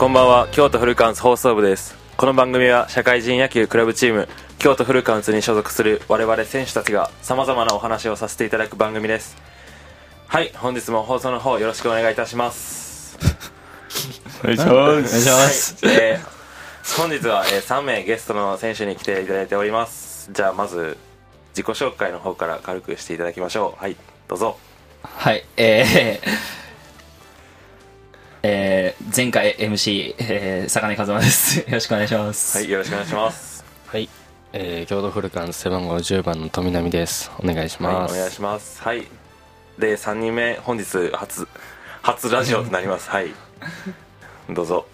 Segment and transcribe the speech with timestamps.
[0.00, 0.48] こんばんは。
[0.50, 1.94] 京都フルカウンツ放送部です。
[2.16, 4.28] この番組は社会人野球クラブチーム
[4.58, 9.36] 京都フルカウンツに所属する我々選手たちがさまざまなお話をさせていただく番組です。
[10.26, 13.18] はい本日も放送の方よろしくお願いいたします。
[14.42, 14.70] お願いします。
[14.70, 15.86] お願いします。
[15.86, 20.30] はいえー本日は、えー3名ゲストの選手に来ていただいております。
[20.32, 20.96] じゃあまず
[21.50, 23.82] 自己紹介の方から軽くしていただきましょう。
[23.82, 23.96] はい
[24.28, 24.56] どうぞ。
[25.02, 26.28] はい、えー、
[28.42, 28.79] えー、
[29.14, 31.58] 前回 MC、えー、坂根和馬です。
[31.66, 32.56] よろしくお願いします。
[32.56, 34.08] はいよろしくお願いしますはい、
[34.52, 37.28] えー、京都フルカン背番号10番の富波です。
[37.40, 38.14] お願いしはいます。
[38.14, 39.08] お願いしますはい
[39.78, 41.48] で3人目本日初
[42.02, 43.34] 初ラジオとなります はい
[44.48, 44.86] どうぞ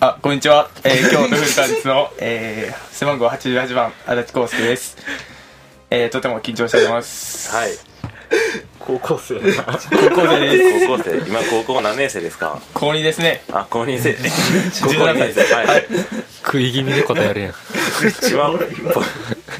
[0.00, 0.68] あ、こんにちは。
[0.82, 4.96] えー、京都フルカンツの、えー、背番号88番、足立康介です。
[5.90, 7.54] えー、とても緊張しております。
[7.54, 7.89] はい
[8.78, 9.34] 高校生。
[9.40, 9.62] です。
[9.62, 11.16] 高校生。
[11.28, 12.60] 今高校何年生ですか？
[12.74, 13.42] 高2ですね。
[13.52, 14.14] あ高2生。
[14.14, 14.28] 高校
[14.94, 15.86] 17 2年歳生はい。
[16.44, 17.54] 食い気味で答えるやん。
[18.30, 18.50] 今
[18.92, 19.02] ポ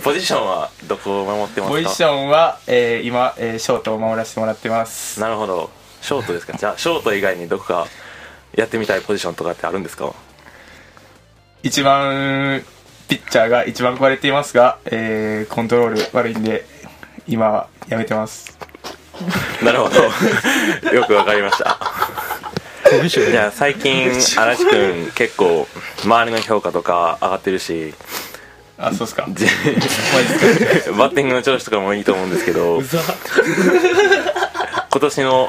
[0.03, 1.83] ポジションはどこを守ってますか？
[1.83, 5.21] ポジションは、えー、今、えー、ショートを守らせてもらってます。
[5.21, 5.71] なるほど。
[6.01, 6.55] ショートですか？
[6.57, 7.87] じゃあショート以外にどこか
[8.57, 10.12] やってみたいポジションとかってあるんですか？
[11.62, 12.65] 一番、
[13.09, 16.65] ピッチャーが一番壊れていますが、えー、コントロール悪いんで、
[17.27, 18.57] 今はやめてます。
[19.63, 20.03] なるほど。
[20.95, 21.79] よくわかりました。
[23.09, 25.69] じゃあ最近荒地君結構
[26.05, 27.95] 周りの評価とか上がってるし
[28.77, 29.27] あ、そうっすか。
[29.29, 29.45] じ
[30.99, 32.83] バッティングの調子とかもいいと思うんですけど
[34.93, 35.49] 今年の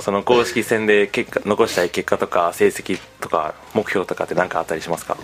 [0.00, 5.16] その公式戦で結果残したい結果とか成績とか目標とかって何かあったりしますか？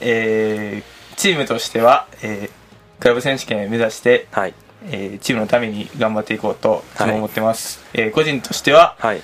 [0.00, 4.54] えー、チームとしては、えー、クラブ選手権を目指して、はい
[4.90, 9.22] えーチームのために頑張っていこうと思ってます、えー個人としては、はい。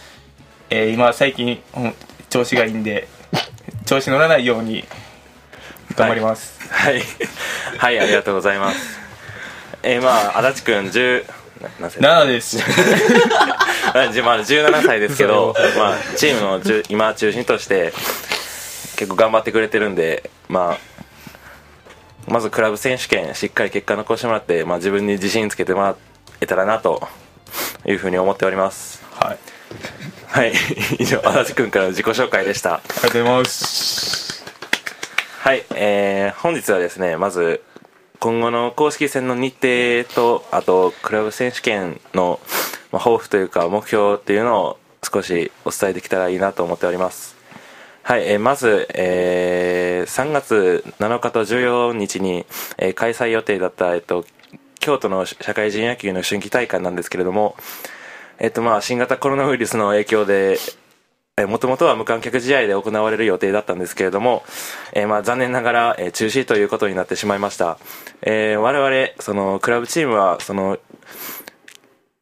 [0.70, 1.95] えー今最近うん
[2.31, 3.09] 調子がいいんで
[3.86, 4.84] 調子乗らないように
[5.97, 7.03] 頑張ります、はい。
[7.79, 8.01] はい。
[8.01, 8.98] ありがとうございます。
[9.83, 11.24] えー、まあ足立君10
[11.63, 12.58] な何歳7です。
[13.95, 17.92] まあ17歳ですけど、まあ、チームの中今中心として
[18.96, 20.98] 結構頑張ってくれてるんで、まあ、
[22.28, 25.96] まずクラブ選手権しっかり結果残してもらって、まあ、自分に自信つけてもら
[26.40, 27.06] えたらなと
[27.86, 29.05] いうふうに思っております。
[29.14, 29.39] はい。
[30.27, 30.52] はい。
[30.98, 32.74] 以上足立君からの自己紹介でした。
[32.74, 34.44] ありがとうございます。
[35.40, 37.62] はい、えー、本日はですねまず
[38.20, 42.40] 今後の公式戦の日程とあとクラブ選手権の、
[42.92, 47.36] まあ、抱負というか目標っていうのを少しお伝えできたらいいなと思っております。
[48.02, 52.47] はい、えーまず、えー3月7日と14日に、
[52.79, 54.25] えー開催予定だった、えっと、
[54.81, 57.57] 京都の社会人野球の春季大会なんですけれども、
[58.39, 60.58] えっとまあ、新型コロナウイルスの影響で
[61.47, 64.42] もともとは無観客試合で行われる予定だったんですけれども、
[64.92, 67.79] えーまあ残念ながら、えー中止ということになってしまいました、
[68.23, 70.79] えー我々そのクラブチームはその、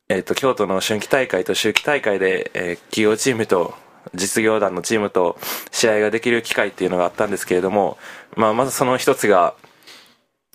[0.08, 3.74] えー、と京都の春季大会と秋季大会で、えー企業チームと
[4.14, 5.38] 実業団のチームと
[5.70, 7.98] 試合ができる機会っていうのがあったんですけれども、
[8.36, 9.54] まあ、まずその一つが、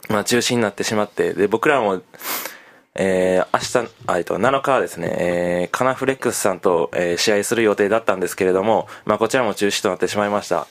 [0.10, 2.02] まあ、中止になってしまってで僕らも
[2.94, 10.68] えー、明日、あえっと、7日はですね、えー、カナフレックスさんと、えー試合する予定だったんですけれども、まあ、こちらも中止となってしまいました。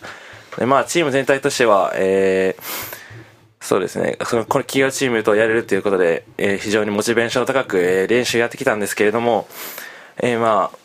[0.58, 2.62] で、まあ、チーム全体としては、えー、
[3.64, 9.48] そうですね、その、この企業チームとやれるということで、えー非常にモチベーション高く、えー練習やってきたんですけれども、
[10.22, 10.78] えーまあ、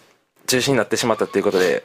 [0.47, 1.83] 中止になってしまったということで、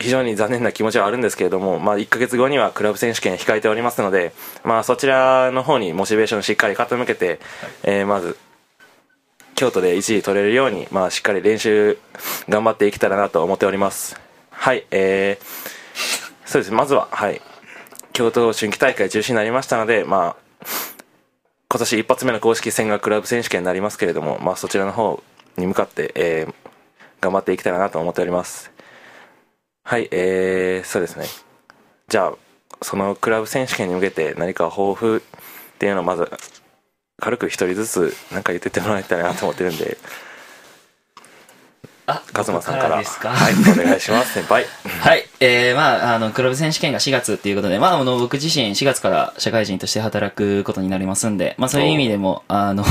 [0.00, 4.32] 非常に残念な気持ちはあるんですけれども、まあ、1ヶ月後にはクラブ選手権控えておりますので、
[4.64, 7.38] まあ、そちらの方にモチベーションしっかり傾けて、
[7.82, 8.38] えーまず、
[9.56, 11.98] 京都で1位取れるように、まあ、しっかり練習
[12.48, 14.18] 頑張っていけたらなと思っております。
[14.50, 16.72] はい、えー、そうです。
[16.72, 17.42] まずは、はい、
[18.14, 20.66] 京都春季大会中止になりましたので、まあ、
[21.68, 25.22] 今年一発目の公式戦がクラブ選手権になりますけれども、まあ、そちらの方
[25.58, 26.69] に向かって、えー
[27.20, 28.70] 頑張っていけたらなと思っております。
[29.84, 31.26] はい、えー、そうですね。
[32.08, 32.32] じゃあ、
[32.82, 35.20] そのクラブ選手権に向けて何か抱負っ
[35.78, 36.30] ていうのをまず、
[37.20, 39.98] 軽く一人ずつ何か言ってってもらいたいなと思ってるんで、
[42.10, 43.02] あ、カズマさんから。
[43.04, 44.66] かはい、お願いします、先輩。
[45.00, 45.24] はい。
[45.38, 52.84] えー、まあ、あの、クラブ選手権が4月っていうことで、まあ、あの、僕自身4月から社会人として働くことになりますんで、まあ、そういう意味でも、あの、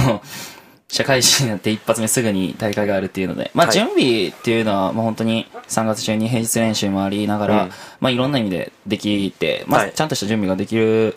[0.92, 3.76] 社会人になって一発目すぐに大会があるっていうので、まあ、はい。
[3.76, 7.70] 準備っていうのは、もう本当に3月中に平日練習もありながら、うん。
[8.00, 9.94] まあ、いろんな意味でできて、まあ、はい。
[9.94, 11.16] ちゃんとした準備ができる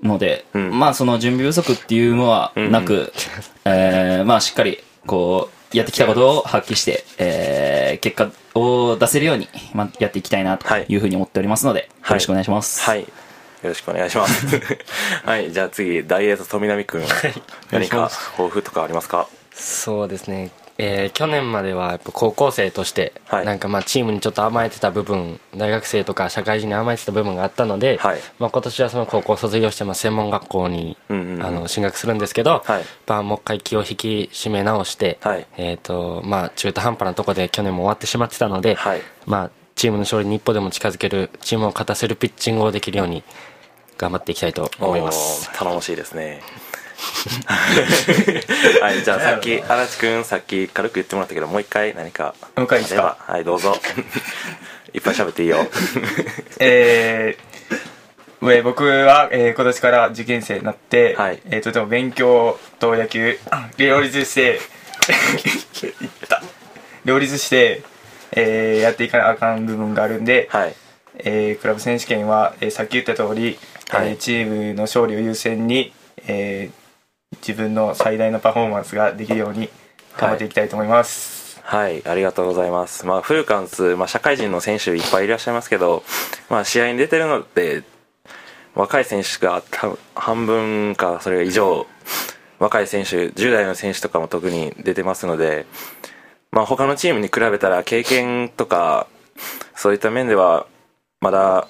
[0.00, 0.78] ので、うん。
[0.78, 3.12] まあ、その準備不足っていうのはなく、うん。
[3.64, 10.86] えーまあ、しっかり、こう、やってきたことを発揮して、えーー結果を出せるように、まあ、やっていきたいなとはい。
[10.88, 12.82] いうふうに思っておりますので、はいよろしくお願いします。
[12.82, 13.06] はい。
[13.64, 14.60] よろしくお願いします。
[15.24, 17.02] はい、じゃあ次、大エース富波くん。
[17.70, 19.26] 何か抱負とかありますか？
[19.52, 23.46] そうですね、えー去年まではやっぱ高校生として、はい。
[23.46, 28.20] なんかまあチームにちょっと甘えてた部分大学生とか社会人に甘えてた部分があったので、はい。
[28.38, 31.42] まあ、今年はその高校卒業してまあ専門学校に、うんうんうん。
[31.46, 32.82] あの進学するんですけど、はい。
[33.06, 35.46] まあ、もう一回気を引き締め直して、はい。
[35.56, 39.00] えーとまあ、中途半端なとこで去年も終わってしまってたので、はい。
[39.26, 43.22] まあ、チームの勝利に一歩でも近づけるチームを勝たせるピッチングをできるように
[43.98, 46.42] 頑張っていきたいと思います頼もしいですね。
[48.80, 52.34] はい、じゃあさっき、荒地くんさっき軽く言ってもらったけど、もう一回何か。
[52.56, 53.16] もう一回いいですか？
[53.20, 53.76] はい、どうぞ。
[54.94, 55.58] いっぱい喋っていいよ。
[56.60, 63.38] えー、えー僕は、えー今年から受験生になって、はいえーとても勉強と野球
[63.76, 64.60] 両立して
[67.04, 67.82] 両立して、
[68.32, 70.74] えーやっていかなあかん部分があるんで、はい。
[71.18, 73.58] えークラブ選手権は、えーさっき言った通り、
[73.94, 74.08] はい。
[74.10, 75.92] えーチームの勝利を優先に、
[76.26, 76.84] えー
[77.40, 79.68] 自分の最大のパフォーマンスができるように
[80.16, 83.06] 頑張っていきたいと思います、はい、ありがとうございます。
[83.06, 86.04] まあ、フルカンツ、まあ、社会人の選手いっぱいいらっしゃいますけど、
[86.48, 87.82] まあ、試合に出てるのって、
[88.74, 89.62] 若い選手が
[90.14, 91.86] 半分かそれ以上、
[92.58, 95.66] 若い選手、10代の選手とかも特に出てますので、
[96.50, 99.06] まあ、他のチームに比べたら経験とか、
[99.74, 100.66] そういった面では、
[101.20, 101.68] まだ、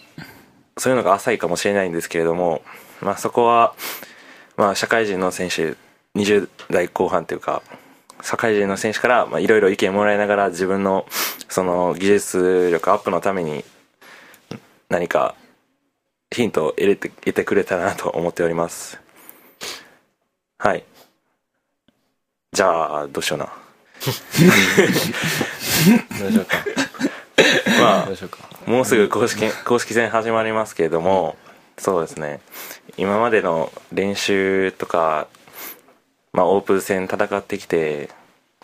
[0.76, 2.62] そういうのが浅いかもしれないんですけれども、
[3.00, 3.74] まあ、そこは、
[4.56, 5.76] まあ、社会人の選手、
[6.16, 7.62] 20代後半というか、
[8.24, 11.06] 社会人の選手からまあいろいろ意見もらいながら自分の
[11.48, 13.64] その技術力アップのために
[14.88, 15.34] 何か
[16.30, 18.98] ヒントを入れて入れてくれたらなと思っております。
[20.58, 20.84] はい。
[22.52, 23.46] じゃあどうしような。
[26.18, 26.64] どうしようか。
[27.80, 28.38] まどうしようか。
[28.50, 31.36] あもうすぐ公式公式戦始まりますけれども
[31.76, 32.40] そうですね。
[32.96, 35.26] 今までの練習とか
[36.32, 38.10] まあオープン戦戦ってきて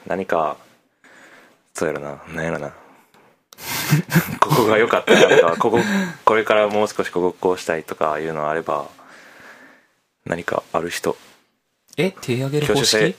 [0.06, 0.56] 何か
[1.74, 2.72] そうやろな何やろな。
[4.40, 5.78] ここが良かったなとかここ
[6.24, 8.86] これからもう少しこここうしたいとかいうのあれば
[10.24, 11.16] 何かある人。
[11.96, 12.96] え、手挙げる方式？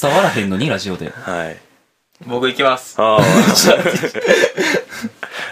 [0.00, 1.10] 伝わらへんのに、ラジオで。
[1.10, 1.58] はい。
[2.26, 2.94] 僕いきます。
[2.98, 3.20] ああ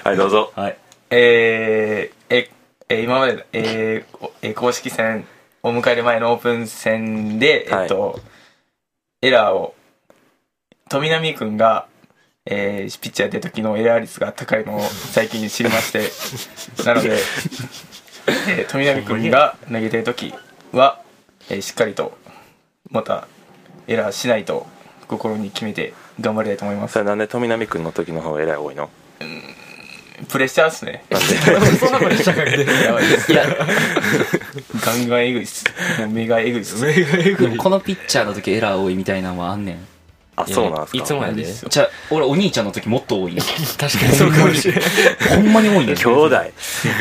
[0.05, 0.77] はいどうぞはい。
[1.11, 2.51] えーえ
[2.89, 5.27] えー今まで、えーおえー公式戦
[5.63, 8.19] を迎える前のオープン戦で、はいえっと、
[9.23, 9.75] エラーを、
[10.89, 11.87] 富波くんが、
[12.47, 16.11] えーピッチャーやってる時のエラー率が高いのを最近知りまして、
[16.85, 17.13] なので、
[18.49, 20.35] えー富波くんが投げてる時
[20.73, 21.01] は、
[21.51, 22.17] えーしっかりと、
[22.91, 23.29] また、
[23.87, 24.67] エラーしないと
[25.09, 26.99] 心に決めて頑張りたいと思いますそ。
[27.01, 28.89] れなんで富波君の時の方が偉い多いの？
[30.29, 31.03] プレッシャーっすね。
[31.81, 33.33] そんなことしたかけてやばいです。
[33.33, 33.47] いや、
[34.85, 35.65] ガンガンエグいっす。
[35.99, 36.81] もう目がエグいっす。
[36.85, 39.79] でもこのピッチャーの時エラー多いみたいなのはあんねん。
[40.37, 40.99] あそうなんすか？
[40.99, 43.43] いつもやでじゃあ、俺お兄ちゃんの時もっと多いよ。
[43.79, 44.83] 確かにそうかもしれない
[45.37, 45.97] ほんまに多いねん。
[45.97, 46.37] 兄弟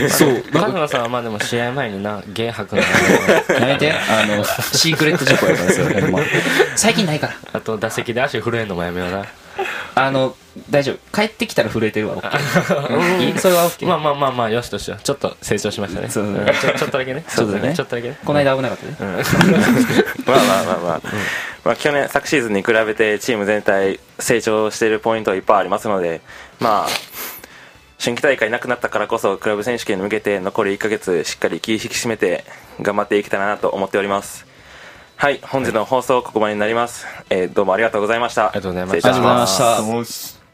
[0.10, 0.44] そう。
[0.52, 3.94] カズマさんはまあでも試合前になゲー吐くのやめて。
[3.94, 4.44] あの、
[4.74, 6.20] シークレット事故やからそれほんま
[6.76, 7.34] 最近ないから。
[7.54, 9.26] あと打席で足震えんのもやめような
[10.06, 10.36] あの、
[10.70, 10.98] 大丈夫。
[11.16, 12.16] 帰ってきたら震えてるわ。
[12.16, 13.20] オッケー。
[13.28, 13.38] いい？
[13.40, 13.88] それは OK。
[13.88, 16.10] まあまあまあまあよしとしようちょっと成長しましたね。
[16.10, 17.24] そうそううんちょちょっとだけね。
[17.28, 17.74] ちょっとだけね。
[17.76, 18.18] ちょっとだけね。
[18.26, 18.96] この間危なかったね。
[20.26, 21.02] まあまあまあまあ、
[21.64, 26.22] まあ去年昨シーズンに比べてチーム全体成長しているポイントはいっぱいありますので
[26.60, 26.90] まあ
[28.02, 32.46] 春季大会なくなったからこそクラブ選手権に向けて残り1ヶ月しっかり気引き締めて
[32.82, 34.46] 頑張っていけたらなと思っております
[35.22, 38.46] はい本日の放送ここまでになります、えーどうもありがとうございました。
[38.46, 39.10] ありがとうございました。
[39.10, 39.62] 失礼いたします。
[39.62, 40.39] ありがとうございました